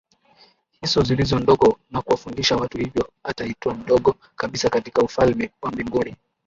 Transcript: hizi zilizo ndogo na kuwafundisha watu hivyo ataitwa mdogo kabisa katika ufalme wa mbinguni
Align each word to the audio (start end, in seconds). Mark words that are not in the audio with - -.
hizi 0.81 1.01
zilizo 1.03 1.39
ndogo 1.39 1.79
na 1.89 2.01
kuwafundisha 2.01 2.55
watu 2.55 2.77
hivyo 2.77 3.09
ataitwa 3.23 3.73
mdogo 3.73 4.15
kabisa 4.35 4.69
katika 4.69 5.01
ufalme 5.01 5.51
wa 5.61 5.71
mbinguni 5.71 6.15